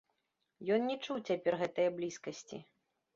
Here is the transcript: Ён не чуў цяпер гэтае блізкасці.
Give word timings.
Ён 0.77 0.87
не 0.91 0.95
чуў 1.07 1.19
цяпер 1.31 1.57
гэтае 1.61 1.85
блізкасці. 1.99 2.59